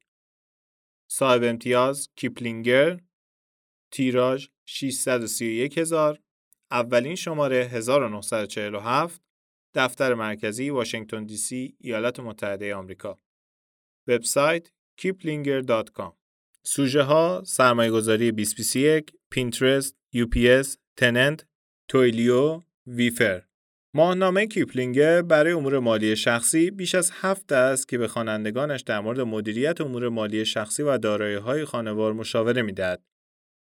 صاحب 1.10 1.42
امتیاز 1.42 2.08
Kiplinger 2.16 3.00
تیراژ 3.90 4.48
631 4.64 5.78
هزار 5.78 6.20
اولین 6.70 7.14
شماره 7.14 7.64
1947 7.64 9.22
دفتر 9.74 10.14
مرکزی 10.14 10.70
واشنگتن 10.70 11.24
دی 11.24 11.36
سی 11.36 11.76
ایالات 11.80 12.20
متحده 12.20 12.74
آمریکا 12.74 13.20
وبسایت 14.08 14.72
kiplinger.com 15.00 16.12
سوژه 16.62 17.02
ها 17.02 17.42
سرمایه 17.46 17.90
گذاری 17.90 18.32
2021 18.32 19.12
Pinterest 19.30 19.96
UPS 20.14 20.81
Tennant 20.96 21.44
Twilio 21.88 22.60
Wayfair 22.86 23.42
ماهنامه 23.94 24.46
Kiplinger 24.46 25.22
برای 25.22 25.52
امور 25.52 25.78
مالی 25.78 26.16
شخصی 26.16 26.70
بیش 26.70 26.94
از 26.94 27.10
هفت 27.14 27.33
دهه 27.33 27.52
است 27.52 27.88
که 27.88 27.98
به 27.98 28.08
خوانندگانش 28.08 28.80
در 28.80 29.00
مورد 29.00 29.20
مدیریت 29.20 29.80
امور 29.80 30.08
مالی 30.08 30.44
شخصی 30.44 30.82
و 30.82 30.98
دارایی‌های 30.98 31.64
خانوار 31.64 32.12
مشاوره 32.12 32.62
می‌دهد. 32.62 33.02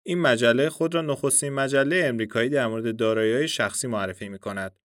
این 0.06 0.20
مجله 0.20 0.68
خود 0.68 0.94
را 0.94 1.02
نخستین 1.02 1.52
مجله 1.52 2.02
امریکایی 2.04 2.50
در 2.50 2.66
مورد 2.66 2.96
دارایی‌های 2.96 3.48
شخصی 3.48 3.86
معرفی 3.86 4.28
می‌کند. 4.28 4.78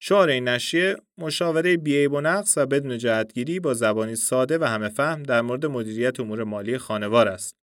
شعار 0.00 0.28
این 0.28 0.48
نشریه 0.48 0.96
مشاوره 1.18 1.76
بیعیب 1.76 2.12
و 2.12 2.20
نقص 2.20 2.58
و 2.58 2.66
بدون 2.66 2.98
جهتگیری 2.98 3.60
با 3.60 3.74
زبانی 3.74 4.16
ساده 4.16 4.58
و 4.58 4.64
همه 4.64 4.88
فهم 4.88 5.22
در 5.22 5.40
مورد 5.40 5.66
مدیریت 5.66 6.20
امور 6.20 6.44
مالی 6.44 6.78
خانوار 6.78 7.28
است. 7.28 7.61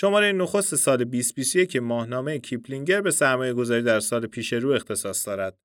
شماره 0.00 0.32
نخست 0.32 0.74
سال 0.74 0.96
2021 0.96 1.70
که 1.70 1.80
ماهنامه 1.80 2.38
Kiplinger 2.38 3.00
به 3.00 3.10
سرمایه 3.10 3.52
گذاری 3.52 3.82
در 3.82 4.00
سال 4.00 4.26
پیش 4.26 4.52
رو 4.52 4.70
اختصاص 4.70 5.26
دارد. 5.26 5.58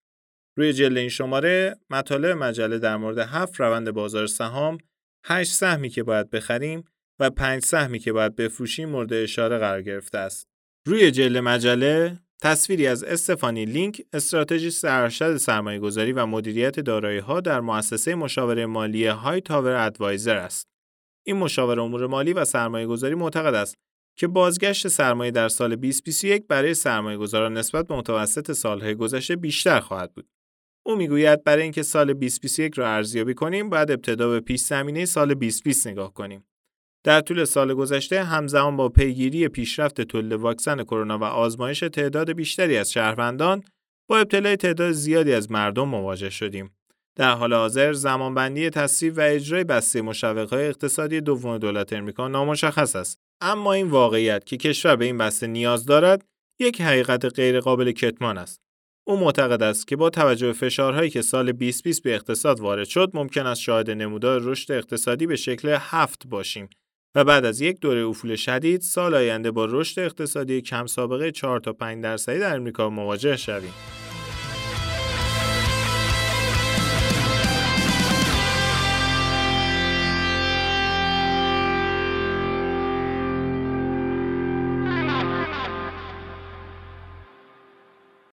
روی 0.57 0.73
جلد 0.73 0.97
این 0.97 1.09
شماره 1.09 1.79
مطالب 1.89 2.37
مجله 2.37 2.79
در 2.79 2.97
مورد 2.97 3.17
هفت 3.17 3.59
روند 3.59 3.91
بازار 3.91 4.27
سهام، 4.27 4.77
هشت 5.25 5.53
سهمی 5.53 5.89
که 5.89 6.03
باید 6.03 6.29
بخریم 6.29 6.83
و 7.19 7.29
پنج 7.29 7.65
سهمی 7.65 7.99
که 7.99 8.13
باید 8.13 8.35
بفروشیم 8.35 8.89
مورد 8.89 9.13
اشاره 9.13 9.57
قرار 9.57 9.81
گرفته 9.81 10.17
است. 10.17 10.47
روی 10.87 11.11
جلد 11.11 11.37
مجله 11.37 12.19
تصویری 12.41 12.87
از 12.87 13.03
استفانی 13.03 13.65
لینک 13.65 14.01
استراتژیست 14.13 14.85
ارشد 14.85 15.37
سرمایه 15.37 15.79
گذاری 15.79 16.11
و 16.11 16.25
مدیریت 16.25 16.79
دارایی 16.79 17.19
ها 17.19 17.41
در 17.41 17.59
مؤسسه 17.59 18.15
مشاوره 18.15 18.65
مالی 18.65 19.05
Hightower 19.05 19.75
Advisors 19.75 20.35
است. 20.35 20.67
این 21.25 21.37
مشاور 21.37 21.79
امور 21.79 22.07
مالی 22.07 22.33
و 22.33 22.45
سرمایه 22.45 22.87
گذاری 22.87 23.15
معتقد 23.15 23.53
است 23.53 23.75
که 24.15 24.27
بازگشت 24.27 24.87
سرمایه 24.87 25.31
در 25.31 25.47
سال 25.47 25.75
2021 25.75 26.47
برای 26.47 26.73
سرمایه 26.73 27.17
گذاران 27.17 27.57
نسبت 27.57 27.87
به 27.87 27.95
متوسط 27.95 28.51
سالهای 28.51 28.95
گذشته 28.95 29.35
بیشتر 29.35 29.79
خواهد 29.79 30.13
بود. 30.13 30.27
او 30.85 30.95
می‌گوید 30.95 31.43
برای 31.43 31.63
اینکه 31.63 31.83
سال 31.83 32.13
2021 32.13 32.77
را 32.77 32.89
ارزیابی 32.89 33.33
کنیم 33.33 33.69
باید 33.69 33.91
ابتدا 33.91 34.29
به 34.29 34.39
پیش 34.39 34.61
زمینه 34.61 35.05
سال 35.05 35.33
2020 35.33 35.87
نگاه 35.87 36.13
کنیم. 36.13 36.45
در 37.03 37.21
طول 37.21 37.43
سال 37.43 37.73
گذشته 37.73 38.23
همزمان 38.23 38.77
با 38.77 38.89
پیگیری 38.89 39.47
پیشرفت 39.47 40.01
تولید 40.01 40.31
واکسن 40.31 40.83
کرونا 40.83 41.17
و 41.17 41.23
آزمایش 41.23 41.79
تعداد 41.79 42.31
بیشتری 42.31 42.77
از 42.77 42.91
شهروندان 42.91 43.63
با 44.09 44.17
ابتلای 44.17 44.55
تعداد 44.55 44.91
زیادی 44.91 45.33
از 45.33 45.51
مردم 45.51 45.87
مواجه 45.87 46.29
شدیم. 46.29 46.75
در 47.15 47.31
حال 47.31 47.53
حاضر 47.53 47.93
زمانبندی 47.93 48.69
تصویب 48.69 49.17
و 49.17 49.21
اجرای 49.21 49.63
بسته 49.63 50.01
مشوقهای 50.01 50.67
اقتصادی 50.67 51.21
دوم 51.21 51.57
دولت 51.57 51.93
امریکا 51.93 52.27
نامشخص 52.27 52.95
است. 52.95 53.19
اما 53.41 53.73
این 53.73 53.89
واقعیت 53.89 54.45
که 54.45 54.57
کشور 54.57 54.95
به 54.95 55.05
این 55.05 55.17
بسته 55.17 55.47
نیاز 55.47 55.85
دارد 55.85 56.25
یک 56.59 56.81
حقیقت 56.81 57.25
غیرقابل 57.25 57.91
کتمان 57.91 58.37
است. 58.37 58.63
او 59.07 59.19
معتقد 59.19 59.63
است 59.63 59.87
که 59.87 59.95
با 59.95 60.09
توجه 60.09 60.47
به 60.47 60.53
فشارهایی 60.53 61.09
که 61.09 61.21
سال 61.21 61.51
2020 61.51 62.03
به 62.03 62.15
اقتصاد 62.15 62.59
وارد 62.59 62.87
شد 62.87 63.11
ممکن 63.13 63.45
است 63.45 63.61
شاهد 63.61 63.89
نمودار 63.89 64.41
رشد 64.43 64.71
اقتصادی 64.71 65.27
به 65.27 65.35
شکل 65.35 65.77
هفت 65.79 66.27
باشیم 66.27 66.69
و 67.15 67.23
بعد 67.23 67.45
از 67.45 67.61
یک 67.61 67.79
دوره 67.79 68.05
افول 68.05 68.35
شدید 68.35 68.81
سال 68.81 69.15
آینده 69.15 69.51
با 69.51 69.65
رشد 69.65 69.99
اقتصادی 69.99 70.61
کم 70.61 70.85
سابقه 70.85 71.31
4 71.31 71.59
تا 71.59 71.73
5 71.73 72.03
درصدی 72.03 72.39
در 72.39 72.55
امریکا 72.55 72.89
مواجه 72.89 73.37
شویم. 73.37 74.02